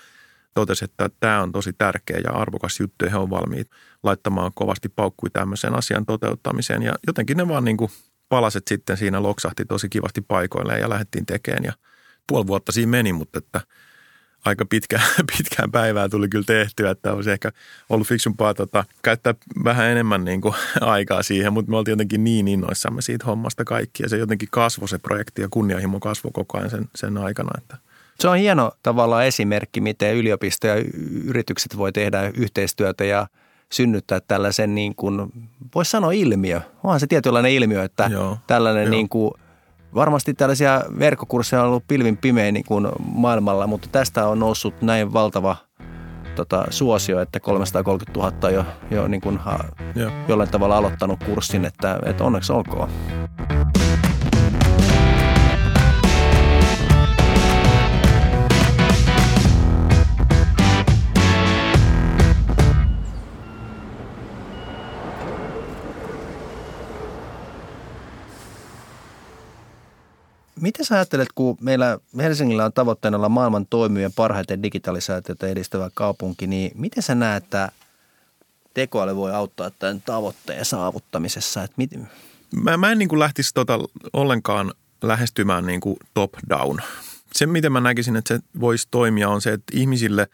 [0.55, 3.67] totesi, että tämä on tosi tärkeä ja arvokas juttu ja he on valmiit
[4.03, 7.91] laittamaan kovasti paukkui tämmöisen asian toteuttamiseen ja jotenkin ne vaan niin kuin
[8.29, 11.73] palaset sitten siinä loksahti tosi kivasti paikoilleen ja lähdettiin tekemään ja
[12.27, 13.61] puoli vuotta siinä meni, mutta että–
[14.45, 14.99] aika pitkä,
[15.37, 17.51] pitkään päivää tuli kyllä tehtyä, että olisi ehkä
[17.89, 22.47] ollut fiksumpaa tota, käyttää vähän enemmän niin kuin, aikaa siihen, mutta me oltiin jotenkin niin
[22.47, 26.69] innoissamme siitä hommasta kaikki ja se jotenkin kasvoi se projekti ja kunnianhimo kasvoi koko ajan
[26.69, 27.51] sen, sen aikana.
[27.57, 27.77] Että.
[28.19, 30.75] Se on hieno tavallaan esimerkki, miten yliopisto ja
[31.23, 33.27] yritykset voi tehdä yhteistyötä ja
[33.71, 35.31] synnyttää tällaisen niin kuin,
[35.75, 36.61] voisi sanoa ilmiö.
[36.83, 38.89] Onhan se tietynlainen ilmiö, että Joo, tällainen jo.
[38.89, 39.31] niin kuin–
[39.95, 45.13] Varmasti tällaisia verkkokursseja on ollut pilvin pimein niin kuin maailmalla, mutta tästä on noussut näin
[45.13, 45.55] valtava
[46.35, 49.59] tota, suosio, että 330 000 on jo, jo niin kuin, ha,
[50.27, 52.89] jollain tavalla aloittanut kurssin, että, että onneksi olkoon.
[70.65, 76.47] Miten sä ajattelet, kun meillä Helsingillä on tavoitteena olla maailman toimivien parhaiten digitalisaatiota edistävä kaupunki,
[76.47, 77.71] niin miten sä näet, että
[78.73, 81.63] tekoäly voi auttaa tämän tavoitteen saavuttamisessa?
[81.63, 81.91] Että mit...
[82.63, 83.79] mä, mä en niin kuin lähtisi tota
[84.13, 84.73] ollenkaan
[85.03, 86.79] lähestymään niin kuin top-down.
[87.33, 90.27] Se, miten mä näkisin, että se voisi toimia, on se, että ihmisille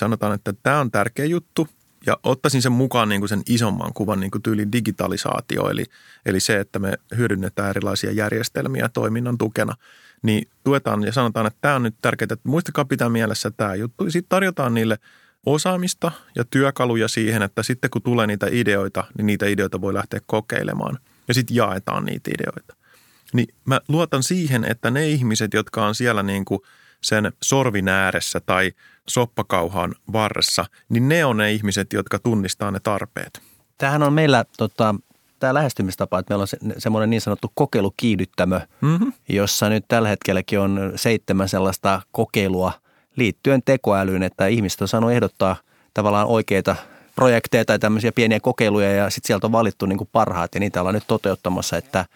[0.00, 1.68] sanotaan, että tämä on tärkeä juttu–
[2.06, 5.84] ja ottaisin sen mukaan niin kuin sen isomman kuvan niin kuin tyylin digitalisaatio, eli,
[6.26, 9.74] eli se, että me hyödynnetään erilaisia järjestelmiä toiminnan tukena,
[10.22, 14.10] niin tuetaan ja sanotaan, että tämä on nyt tärkeää, että muistakaa pitää mielessä tämä juttu.
[14.10, 14.98] Sitten tarjotaan niille
[15.46, 20.20] osaamista ja työkaluja siihen, että sitten kun tulee niitä ideoita, niin niitä ideoita voi lähteä
[20.26, 22.76] kokeilemaan ja sitten jaetaan niitä ideoita.
[23.32, 26.60] Niin mä luotan siihen, että ne ihmiset, jotka on siellä niin kuin–
[27.04, 28.72] sen sorvin ääressä tai
[29.08, 33.42] soppakauhan varressa, niin ne on ne ihmiset, jotka tunnistaa ne tarpeet.
[33.78, 34.94] Tämähän on meillä tota,
[35.40, 39.12] tämä lähestymistapa, että meillä on se, semmoinen niin sanottu kokeilukiihdyttämö, mm-hmm.
[39.28, 42.72] jossa nyt tällä hetkelläkin on seitsemän sellaista kokeilua
[43.16, 45.56] liittyen tekoälyyn, että ihmiset on saanut ehdottaa
[45.94, 46.76] tavallaan oikeita
[47.14, 50.80] projekteja tai tämmöisiä pieniä kokeiluja ja sitten sieltä on valittu niin kuin parhaat ja niitä
[50.80, 52.04] ollaan nyt toteuttamassa, että–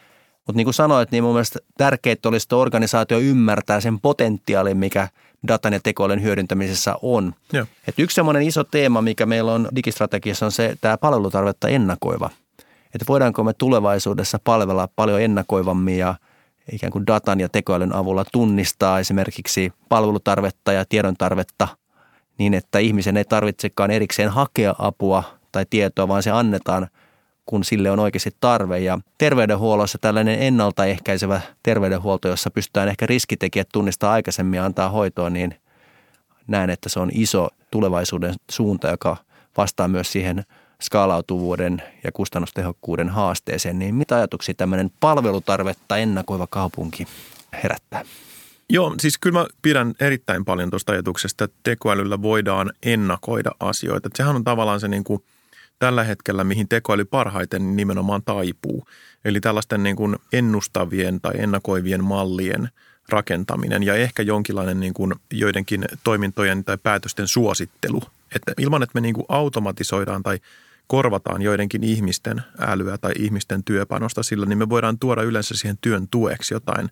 [0.48, 5.08] mutta niin kuin sanoit, niin mun mielestä tärkeää olisi, että organisaatio ymmärtää sen potentiaalin, mikä
[5.48, 7.34] datan ja tekoälyn hyödyntämisessä on.
[7.88, 12.30] Et yksi semmoinen iso teema, mikä meillä on digistrategiassa, on se tämä palvelutarvetta ennakoiva.
[12.94, 16.14] Että voidaanko me tulevaisuudessa palvella paljon ennakoivammin ja
[16.72, 21.68] ikään kuin datan ja tekoälyn avulla tunnistaa esimerkiksi palvelutarvetta ja tiedon tarvetta
[22.38, 26.88] niin, että ihmisen ei tarvitsekaan erikseen hakea apua tai tietoa, vaan se annetaan–
[27.48, 28.78] kun sille on oikeasti tarve.
[28.78, 35.54] Ja terveydenhuollossa tällainen ennaltaehkäisevä terveydenhuolto, jossa pystytään ehkä riskitekijät tunnistaa aikaisemmin ja antaa hoitoa, niin
[36.46, 39.16] näen, että se on iso tulevaisuuden suunta, joka
[39.56, 40.44] vastaa myös siihen
[40.82, 43.78] skaalautuvuuden ja kustannustehokkuuden haasteeseen.
[43.78, 47.06] Niin mitä ajatuksia tämmöinen palvelutarvetta ennakoiva kaupunki
[47.62, 48.04] herättää?
[48.70, 54.08] Joo, siis kyllä mä pidän erittäin paljon tuosta ajatuksesta, että tekoälyllä voidaan ennakoida asioita.
[54.14, 55.22] sehän on tavallaan se niin kuin–
[55.78, 58.86] tällä hetkellä, mihin tekoäly parhaiten nimenomaan taipuu.
[59.24, 62.68] Eli tällaisten niin kuin ennustavien tai ennakoivien mallien
[63.08, 68.02] rakentaminen ja ehkä jonkinlainen niin kuin joidenkin toimintojen tai päätösten suosittelu.
[68.34, 70.38] Että ilman, että me niin kuin automatisoidaan tai
[70.86, 76.08] korvataan joidenkin ihmisten älyä tai ihmisten työpanosta sillä, niin me voidaan tuoda yleensä siihen työn
[76.08, 76.90] tueksi jotain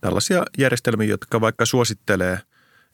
[0.00, 2.40] tällaisia järjestelmiä, jotka vaikka suosittelee,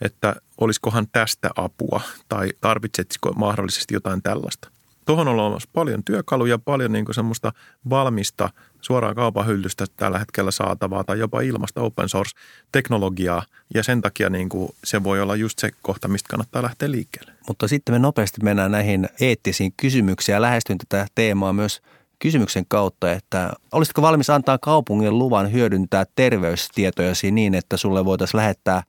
[0.01, 4.71] että olisikohan tästä apua tai tarvitsetko mahdollisesti jotain tällaista
[5.05, 7.53] tuohon on olemassa paljon työkaluja, paljon niin kuin semmoista
[7.91, 13.43] valmista suoraan kaupan hyllystä tällä hetkellä saatavaa tai jopa ilmasta open source-teknologiaa.
[13.75, 17.33] Ja sen takia niin kuin se voi olla just se kohta, mistä kannattaa lähteä liikkeelle.
[17.49, 21.83] Mutta sitten me nopeasti mennään näihin eettisiin kysymyksiin ja lähestyn tätä teemaa myös
[22.19, 28.83] kysymyksen kautta, että olisitko valmis antaa kaupungin luvan hyödyntää terveystietojasi niin, että sulle voitaisiin lähettää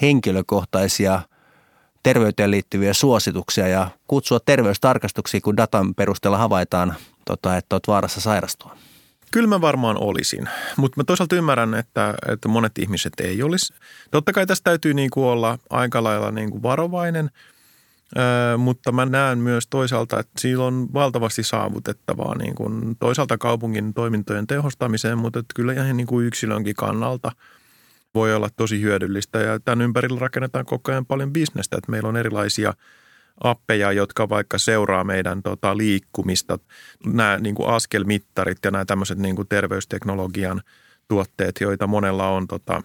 [0.00, 1.22] henkilökohtaisia–
[2.02, 8.76] terveyteen liittyviä suosituksia ja kutsua terveystarkastuksiin, kun datan perusteella havaitaan, tota, että olet vaarassa sairastua?
[9.30, 13.74] Kyllä mä varmaan olisin, mutta mä toisaalta ymmärrän, että, että monet ihmiset ei olisi.
[14.10, 17.30] Totta kai tässä täytyy niin kuin olla aika lailla niin kuin varovainen,
[18.58, 24.46] mutta mä näen myös toisaalta, että sillä on valtavasti saavutettavaa niin kuin toisaalta kaupungin toimintojen
[24.46, 27.32] tehostamiseen, mutta että kyllä ihan niin kuin yksilönkin kannalta–
[28.14, 32.16] voi olla tosi hyödyllistä ja tämän ympärillä rakennetaan koko ajan paljon bisnestä, että meillä on
[32.16, 32.74] erilaisia
[33.40, 36.58] appeja, jotka vaikka seuraa meidän tota, liikkumista.
[37.06, 40.62] Nämä niin kuin askelmittarit ja nämä tämmöiset niin kuin terveysteknologian
[41.08, 42.46] tuotteet, joita monella on.
[42.46, 42.82] Tota,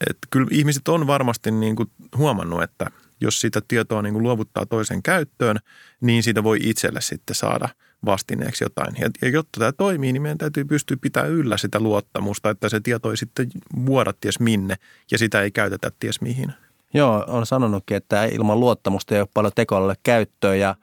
[0.00, 4.66] että kyllä ihmiset on varmasti niin kuin huomannut, että jos sitä tietoa niin kuin luovuttaa
[4.66, 5.56] toisen käyttöön,
[6.00, 7.68] niin siitä voi itselle sitten saada
[8.04, 8.94] vastineeksi jotain.
[9.00, 12.80] Ja, ja jotta tämä toimii, niin meidän täytyy pystyä pitämään yllä sitä luottamusta, että se
[12.80, 13.48] tieto ei sitten
[13.86, 14.76] vuoda ties minne
[15.10, 16.52] ja sitä ei käytetä ties mihin.
[16.94, 20.74] Joo, on sanonutkin, että ilman luottamusta ei ole paljon tekoälylle käyttöä ja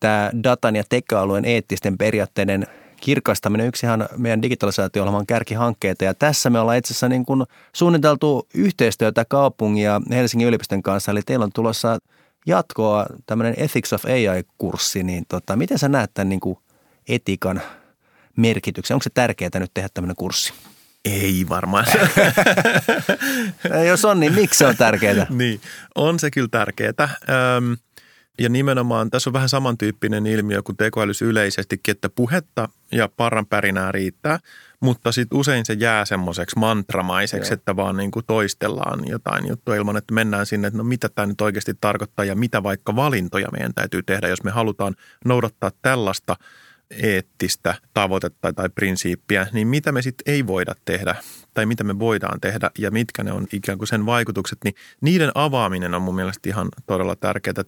[0.00, 2.66] tämä datan ja tekoälyn eettisten periaatteiden
[3.00, 6.04] kirkastaminen yksi ihan meidän digitalisaatio-ohjelman kärkihankkeita.
[6.04, 11.12] Ja tässä me ollaan itse asiassa niin kuin suunniteltu yhteistyötä kaupungin ja Helsingin yliopiston kanssa.
[11.12, 11.98] Eli teillä on tulossa
[12.46, 15.02] jatkoa tämmöinen Ethics of AI-kurssi.
[15.02, 16.58] Niin tota, miten sä näet tämän niin kuin
[17.08, 17.62] etikan
[18.36, 18.94] merkityksen?
[18.94, 20.52] Onko se tärkeää nyt tehdä tämmöinen kurssi?
[21.04, 21.86] Ei varmaan.
[23.88, 25.26] Jos on, niin miksi se on tärkeää?
[25.30, 25.60] niin,
[25.94, 26.92] on se kyllä tärkeää.
[26.98, 27.76] Öm,
[28.38, 34.38] ja nimenomaan tässä on vähän samantyyppinen ilmiö kuin tekoälys yleisestikin, että puhetta ja parranpärinää riittää,
[34.82, 37.54] mutta sitten usein se jää semmoiseksi mantramaiseksi, Joo.
[37.54, 41.26] että vaan niin kuin toistellaan jotain juttua ilman, että mennään sinne, että no mitä tämä
[41.26, 46.36] nyt oikeasti tarkoittaa ja mitä vaikka valintoja meidän täytyy tehdä, jos me halutaan noudattaa tällaista
[46.90, 51.14] eettistä tavoitetta tai prinsiippiä, niin mitä me sitten ei voida tehdä
[51.54, 55.30] tai mitä me voidaan tehdä ja mitkä ne on ikään kuin sen vaikutukset, niin niiden
[55.34, 57.64] avaaminen on mun mielestä ihan todella tärkeää.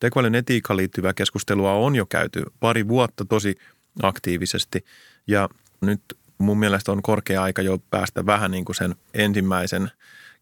[0.00, 3.54] Tekoälyn etiikkaan liittyvää keskustelua on jo käyty pari vuotta tosi
[4.02, 4.84] aktiivisesti
[5.26, 5.48] ja
[5.80, 6.00] nyt
[6.38, 9.90] mun mielestä on korkea aika jo päästä vähän niin kuin sen ensimmäisen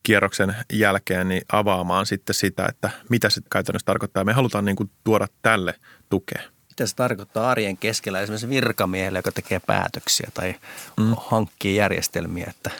[0.02, 4.24] kierroksen jälkeen niin avaamaan sitten sitä, että mitä se käytännössä tarkoittaa.
[4.24, 5.74] Me halutaan niin kuin tuoda tälle
[6.08, 6.42] tukea.
[6.68, 10.54] Mitä se tarkoittaa arjen keskellä esimerkiksi virkamiehelle, joka tekee päätöksiä tai
[10.96, 11.14] mm.
[11.30, 12.46] hankkii järjestelmiä?
[12.50, 12.70] Että.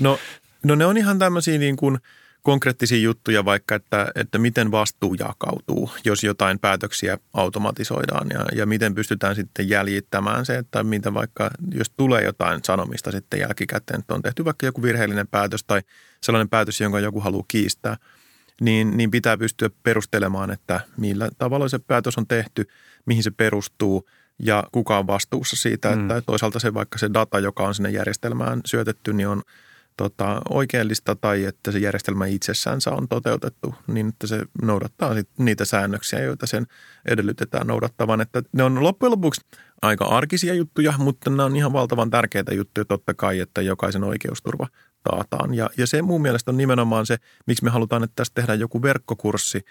[0.00, 0.18] No,
[0.62, 1.98] no ne on ihan tämmöisiä niin kuin–
[2.42, 8.94] konkreettisia juttuja vaikka, että, että miten vastuu jakautuu, jos jotain päätöksiä automatisoidaan ja, ja miten
[8.94, 14.22] pystytään sitten jäljittämään se, että mitä vaikka, jos tulee jotain sanomista sitten jälkikäteen, että on
[14.22, 15.80] tehty vaikka joku virheellinen päätös tai
[16.22, 17.96] sellainen päätös, jonka joku haluaa kiistää,
[18.60, 22.68] niin, niin pitää pystyä perustelemaan, että millä tavalla se päätös on tehty,
[23.06, 26.00] mihin se perustuu ja kuka on vastuussa siitä, mm.
[26.00, 29.42] että toisaalta se vaikka se data, joka on sinne järjestelmään syötetty, niin on–
[29.96, 35.64] tota, oikeellista tai että se järjestelmä itsessänsä on toteutettu niin, että se noudattaa sit niitä
[35.64, 36.66] säännöksiä, joita sen
[37.08, 38.20] edellytetään noudattavan.
[38.20, 39.40] Että ne on loppujen lopuksi
[39.82, 44.66] aika arkisia juttuja, mutta ne on ihan valtavan tärkeitä juttuja totta kai, että jokaisen oikeusturva
[45.02, 45.54] taataan.
[45.54, 48.82] Ja, ja se mun mielestä on nimenomaan se, miksi me halutaan, että tästä tehdään joku
[48.82, 49.64] verkkokurssi,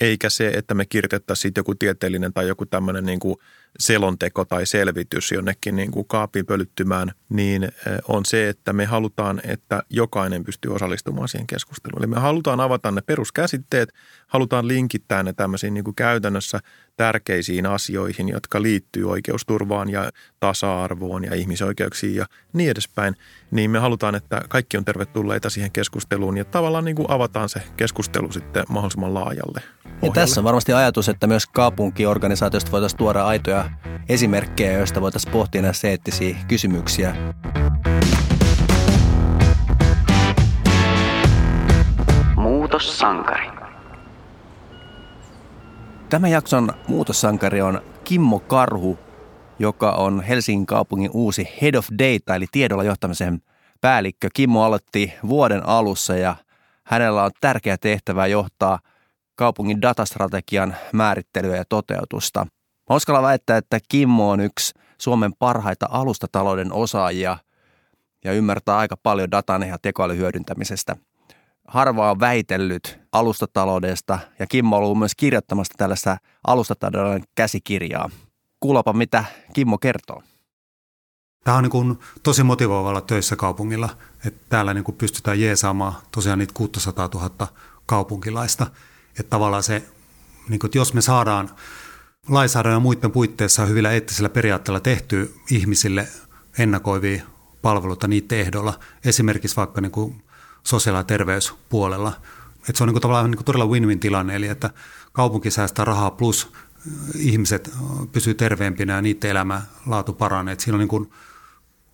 [0.00, 3.36] eikä se, että me kirjoitettaisiin joku tieteellinen tai joku tämmöinen niin kuin
[3.78, 7.68] selonteko tai selvitys jonnekin niin kuin kaapin pölyttymään, niin
[8.08, 12.02] on se, että me halutaan, että jokainen pystyy osallistumaan siihen keskusteluun.
[12.02, 13.88] Eli me halutaan avata ne peruskäsitteet,
[14.28, 16.60] halutaan linkittää ne tämmöisiin niin kuin käytännössä
[16.96, 20.10] tärkeisiin asioihin, jotka liittyy oikeusturvaan ja
[20.40, 23.16] tasa-arvoon ja ihmisoikeuksiin ja niin edespäin,
[23.50, 27.62] niin me halutaan, että kaikki on tervetulleita siihen keskusteluun ja tavallaan niin kuin avataan se
[27.76, 29.62] keskustelu sitten mahdollisimman laajalle.
[30.02, 33.70] Ja tässä on varmasti ajatus, että myös kaupunkiorganisaatiosta voitaisiin tuoda aitoja
[34.08, 37.16] esimerkkejä, joista voitaisiin pohtia näitä eettisiä kysymyksiä.
[42.36, 43.57] Muutossankari.
[46.10, 48.98] Tämän jakson muutossankari on Kimmo Karhu,
[49.58, 53.42] joka on Helsingin kaupungin uusi Head of Data eli tiedolla johtamisen
[53.80, 54.28] päällikkö.
[54.34, 56.36] Kimmo aloitti vuoden alussa ja
[56.84, 58.78] hänellä on tärkeä tehtävä johtaa
[59.34, 62.46] kaupungin datastrategian määrittelyä ja toteutusta.
[62.90, 67.36] Mä uskallan väittää, että Kimmo on yksi Suomen parhaita alustatalouden osaajia
[68.24, 70.96] ja ymmärtää aika paljon datan ja tekoälyn hyödyntämisestä–
[71.68, 78.10] harva on väitellyt alustataloudesta ja Kimmo on ollut myös kirjoittamassa tällaista alustatalouden käsikirjaa.
[78.60, 80.22] Kuulapa, mitä Kimmo kertoo.
[81.44, 83.88] Tämä on niin kuin tosi motivoivalla töissä kaupungilla,
[84.24, 87.48] että täällä niin kuin pystytään jeesaamaan tosiaan niitä 600 000
[87.86, 88.66] kaupunkilaista.
[89.20, 89.82] Että tavallaan se,
[90.48, 91.50] niin kuin, että jos me saadaan
[92.28, 96.08] lainsäädännön ja muiden puitteissa hyvillä eettisillä periaatteilla tehty ihmisille
[96.58, 97.22] ennakoivia
[97.62, 100.22] palveluita niiden ehdolla, esimerkiksi vaikka niin kuin
[100.68, 102.12] sosiaali- ja terveyspuolella.
[102.56, 104.70] Että se on niin kuin tavallaan niin kuin todella win-win tilanne, eli että
[105.12, 106.52] kaupunki säästää rahaa plus
[107.14, 107.70] ihmiset
[108.12, 110.52] pysyy terveempinä ja niiden elämänlaatu paranee.
[110.52, 111.10] Että siinä on niin kuin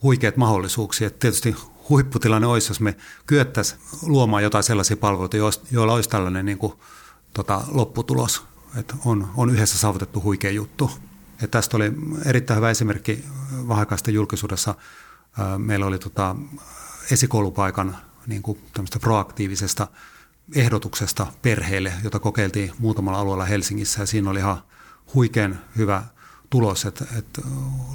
[0.02, 1.06] huikeat mahdollisuuksia.
[1.06, 1.56] Että tietysti
[1.88, 5.36] huipputilanne olisi, jos me kyettäisiin luomaan jotain sellaisia palveluita,
[5.70, 6.72] joilla olisi tällainen niin kuin,
[7.34, 8.42] tota, lopputulos.
[8.76, 10.90] Että on, on yhdessä saavutettu huikea juttu.
[11.42, 11.92] Ja tästä oli
[12.24, 13.24] erittäin hyvä esimerkki
[13.68, 14.74] vahakaisten julkisuudessa.
[15.58, 16.36] Meillä oli tota,
[17.10, 18.58] esikoulupaikan niin kuin
[19.00, 19.88] proaktiivisesta
[20.54, 24.62] ehdotuksesta perheille, jota kokeiltiin muutamalla alueella Helsingissä ja siinä oli ihan
[25.14, 26.02] huikean hyvä
[26.50, 27.42] tulos, että, että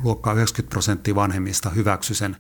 [0.04, 2.38] luokkaa 90 prosenttia vanhemmista hyväksyi sen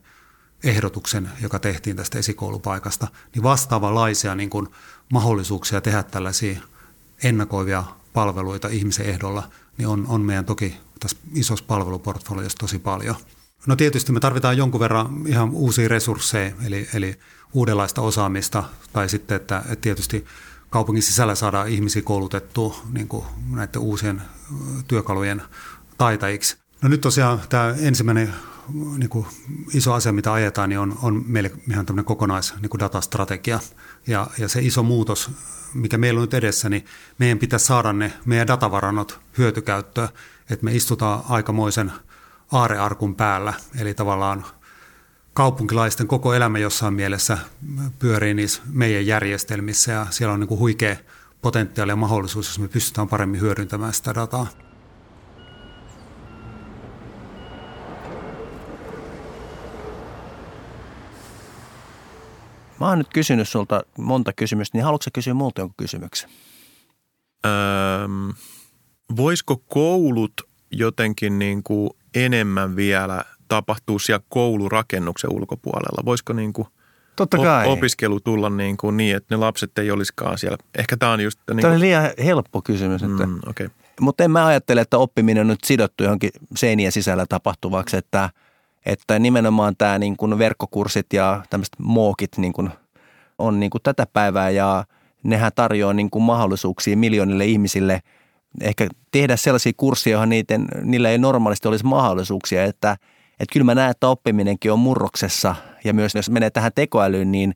[0.63, 4.67] ehdotuksen, joka tehtiin tästä esikoulupaikasta, niin vastaavanlaisia niin kuin
[5.13, 6.59] mahdollisuuksia tehdä tällaisia
[7.23, 13.15] ennakoivia palveluita ihmisen ehdolla, niin on, on meidän toki tässä isossa palveluportfoliossa tosi paljon.
[13.67, 17.19] No tietysti me tarvitaan jonkun verran ihan uusia resursseja, eli, eli
[17.53, 20.25] uudenlaista osaamista, tai sitten, että, tietysti
[20.69, 24.21] kaupungin sisällä saadaan ihmisiä koulutettua niin kuin näiden uusien
[24.87, 25.41] työkalujen
[25.97, 26.57] taitajiksi.
[26.81, 28.33] No nyt tosiaan tämä ensimmäinen
[28.97, 29.25] niin kuin
[29.73, 33.59] iso asia, mitä ajetaan, niin on, on meille ihan tämmöinen kokonais niin kuin datastrategia.
[34.07, 35.31] Ja, ja se iso muutos,
[35.73, 36.85] mikä meillä on nyt edessä, niin
[37.17, 40.09] meidän pitäisi saada ne meidän datavarannot hyötykäyttöön,
[40.49, 41.91] että me istutaan aikamoisen
[42.51, 44.45] aarearkun päällä, eli tavallaan
[45.39, 47.37] kaupunkilaisten koko elämä jossain mielessä
[47.99, 50.95] pyörii niissä meidän järjestelmissä ja siellä on niin kuin huikea
[51.41, 54.47] potentiaali ja mahdollisuus, jos me pystytään paremmin hyödyntämään sitä dataa.
[62.79, 66.29] Mä oon nyt kysynyt sulta monta kysymystä, niin haluatko kysyä multa jonkun kysymyksen?
[67.45, 67.51] Öö,
[69.15, 76.05] voisiko koulut jotenkin niin kuin enemmän vielä tapahtuu siellä koulurakennuksen ulkopuolella?
[76.05, 76.67] Voisiko niin kuin
[77.19, 77.67] Totta kai.
[77.67, 80.57] opiskelu tulla niin, kuin niin, että ne lapset ei olisikaan siellä?
[80.77, 81.39] Ehkä tämä on just...
[81.49, 83.03] Niin Tämä oli liian helppo kysymys.
[83.03, 83.25] Että...
[83.25, 83.69] Mm, okay.
[84.01, 88.29] Mutta en mä ajattele, että oppiminen on nyt sidottu johonkin seinien sisällä tapahtuvaksi, että,
[88.85, 92.69] että nimenomaan tämä niin kuin verkkokurssit ja tämmöiset mookit niin kuin
[93.37, 94.85] on niin kuin tätä päivää ja
[95.23, 98.01] nehän tarjoaa niin kuin mahdollisuuksia miljoonille ihmisille
[98.61, 102.97] ehkä tehdä sellaisia kursseja, joihin niiden, niillä ei normaalisti olisi mahdollisuuksia, että–
[103.39, 107.53] että kyllä mä näen, että oppiminenkin on murroksessa ja myös jos menee tähän tekoälyyn, niin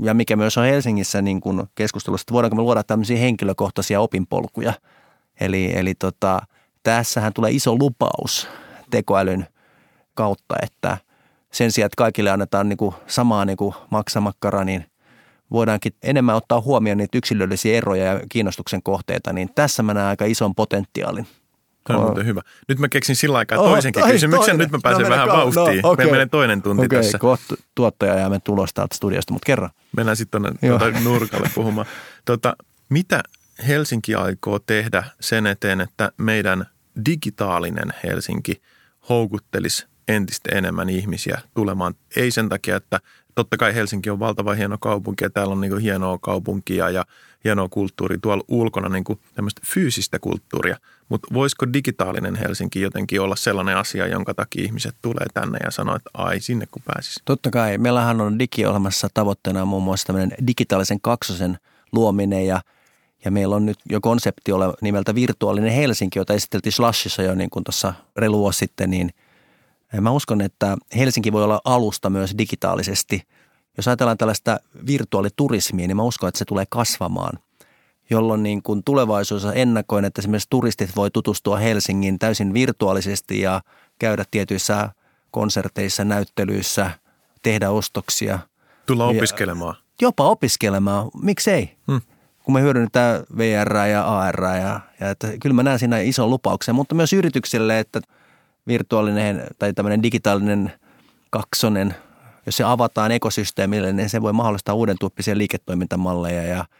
[0.00, 4.72] ja mikä myös on Helsingissä niin kuin keskustelussa, että voidaanko me luoda tämmöisiä henkilökohtaisia opinpolkuja.
[5.40, 6.40] Eli, eli tota,
[6.82, 8.48] tässähän tulee iso lupaus
[8.90, 9.46] tekoälyn
[10.14, 10.98] kautta, että
[11.52, 14.86] sen sijaan, että kaikille annetaan niin kuin samaa niin kuin maksamakkara, niin
[15.50, 20.24] voidaankin enemmän ottaa huomioon niitä yksilöllisiä eroja ja kiinnostuksen kohteita, niin tässä mä näen aika
[20.24, 21.26] ison potentiaalin.
[21.84, 22.40] Tämä on muuten hyvä.
[22.68, 24.44] Nyt mä keksin sillä aikaa oh, toisenkin ai, kysymyksen.
[24.46, 24.58] Toinen.
[24.58, 25.82] Nyt mä pääsen no, vähän no, vauhtiin.
[25.82, 25.96] No, okay.
[25.96, 26.98] Meillä menee toinen tunti okay.
[26.98, 27.18] tässä.
[27.18, 29.70] Kohta tuottaja jäämme tulos täältä studiosta, mutta kerran.
[29.96, 31.86] Mennään sitten tuonne tuota nurkalle puhumaan.
[32.24, 32.56] Tota,
[32.88, 33.22] mitä
[33.66, 36.66] Helsinki aikoo tehdä sen eteen, että meidän
[37.06, 38.62] digitaalinen Helsinki
[39.08, 41.94] houkuttelisi entistä enemmän ihmisiä tulemaan.
[42.16, 43.00] Ei sen takia, että
[43.34, 47.04] totta kai Helsinki on valtava hieno kaupunki ja täällä on niin hienoa kaupunkia ja
[47.44, 50.76] hienoa kulttuuria tuolla ulkona, niin kuin tämmöistä fyysistä kulttuuria.
[51.12, 55.96] Mutta voisiko digitaalinen Helsinki jotenkin olla sellainen asia, jonka takia ihmiset tulee tänne ja sanoo,
[55.96, 57.22] että ai sinne kun pääsis?
[57.24, 57.78] Totta kai.
[57.78, 61.58] Meillähän on digiohjelmassa tavoitteena muun muassa tämmöinen digitaalisen kaksosen
[61.92, 62.60] luominen ja
[63.24, 67.50] ja meillä on nyt jo konsepti ole nimeltä Virtuaalinen Helsinki, jota esiteltiin Slashissa jo niin
[67.50, 69.10] kuin tuossa reilu vuosi sitten, niin
[70.00, 73.22] mä uskon, että Helsinki voi olla alusta myös digitaalisesti.
[73.76, 77.38] Jos ajatellaan tällaista virtuaaliturismia, niin mä uskon, että se tulee kasvamaan–
[78.10, 83.60] jolloin niin kuin tulevaisuudessa ennakoin, että esimerkiksi turistit voi tutustua Helsingin täysin virtuaalisesti ja
[83.98, 84.90] käydä tietyissä
[85.30, 86.90] konserteissa, näyttelyissä,
[87.42, 88.38] tehdä ostoksia.
[88.86, 89.76] Tulla opiskelemaan.
[89.78, 91.76] Ja jopa opiskelemaan, miksei?
[91.86, 92.00] Hmm.
[92.44, 96.74] Kun me hyödynnetään VR ja AR ja, ja että kyllä mä näen siinä ison lupauksen,
[96.74, 98.00] mutta myös yrityksille, että
[98.66, 100.72] virtuaalinen tai tämmöinen digitaalinen
[101.30, 101.94] kaksonen,
[102.46, 106.64] jos se avataan ekosysteemille, niin se voi mahdollistaa uuden tyyppisiä liiketoimintamalleja ja–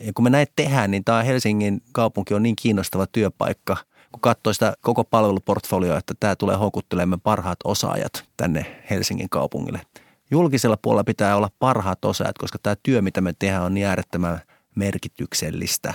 [0.00, 3.76] ja kun me näin tehdään, niin tämä Helsingin kaupunki on niin kiinnostava työpaikka,
[4.12, 9.80] kun katsoo sitä koko palveluportfolioa, että tämä tulee houkuttelemaan parhaat osaajat tänne Helsingin kaupungille.
[10.30, 14.40] Julkisella puolella pitää olla parhaat osaajat, koska tämä työ, mitä me tehdään, on niin äärettömän
[14.74, 15.94] merkityksellistä.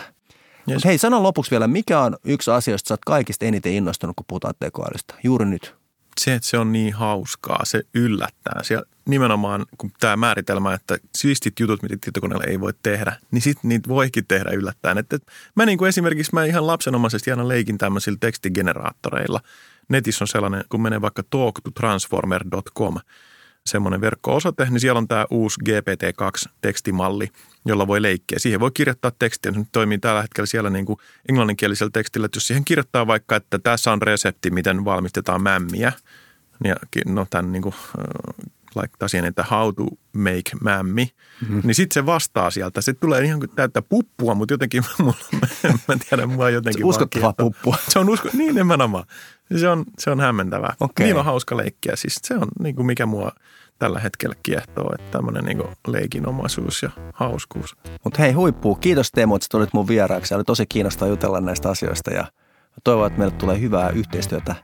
[0.72, 0.86] Yes.
[0.86, 4.26] Hei, sano lopuksi vielä, mikä on yksi asia, josta sä oot kaikista eniten innostunut, kun
[4.28, 5.16] puhutaan tekoälystä?
[5.24, 5.76] Juuri nyt
[6.19, 8.63] se, että se on niin hauskaa, se yllättää.
[8.63, 13.69] Siellä nimenomaan, kun tämä määritelmä, että siistit jutut, mitä tietokoneella ei voi tehdä, niin sitten
[13.69, 14.97] niitä voikin tehdä yllättäen.
[14.97, 15.23] Et, et,
[15.56, 19.39] mä niin kuin esimerkiksi, mä ihan lapsenomaisesti aina leikin tämmöisillä tekstigeneraattoreilla.
[19.89, 22.95] Netissä on sellainen, kun menee vaikka talktotransformer.com,
[23.65, 27.28] semmoinen verkko-osoite, niin siellä on tämä uusi GPT-2-tekstimalli,
[27.65, 28.39] jolla voi leikkiä.
[28.39, 29.52] Siihen voi kirjoittaa tekstiä.
[29.52, 30.99] Se toimii tällä hetkellä siellä niin kuin
[31.30, 35.91] englanninkielisellä tekstillä, että jos siihen kirjoittaa vaikka, että tässä on resepti, miten valmistetaan mämmiä,
[36.64, 37.76] ja no tämän niin kuin,
[38.76, 39.84] laittaa siihen, että how to
[40.14, 41.61] make mämmi, mm-hmm.
[41.64, 42.82] niin sitten se vastaa sieltä.
[42.82, 46.88] Se tulee ihan kuin täyttä puppua, mutta jotenkin, mulla, mä, mä tiedän, mua jotenkin se
[46.88, 47.76] uskottavaa puppua.
[47.89, 49.05] Se on usko, niin nimenomaan.
[49.57, 50.76] Se on, se on hämmentävää.
[50.80, 51.05] Okay.
[51.05, 51.95] Niin on hauska leikkiä.
[51.95, 53.32] Siis se on niin kuin mikä mua
[53.80, 57.76] tällä hetkellä kiehtoo, että tämmöinen niin leikinomaisuus ja hauskuus.
[58.03, 60.34] Mutta hei huippu, kiitos Teemu, että tulit mun vieraaksi.
[60.34, 62.26] Oli tosi kiinnostavaa jutella näistä asioista ja
[62.84, 64.55] toivon, että meille tulee hyvää yhteistyötä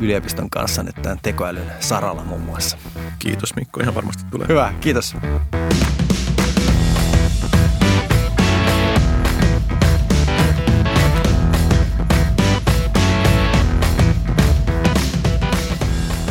[0.00, 2.78] yliopiston kanssa nyt tämän tekoälyn saralla muun muassa.
[3.18, 4.48] Kiitos Mikko, ihan varmasti tulee.
[4.48, 5.16] Hyvä, kiitos.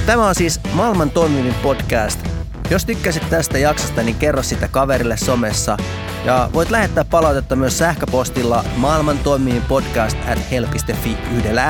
[0.10, 2.20] Tämä on siis maailman toimivin podcast.
[2.70, 5.78] Jos tykkäsit tästä jaksosta, niin kerro sitä kaverille somessa.
[6.26, 11.62] Ja voit lähettää palautetta myös sähköpostilla maailman toimivin podcast at hel.fi yhdellä